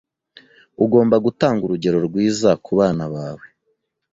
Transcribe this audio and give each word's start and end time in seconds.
Ugomba 0.83 1.15
gutanga 1.25 1.61
urugero 1.63 1.97
rwiza 2.07 2.49
kubana 2.65 3.05
bawe. 3.13 3.45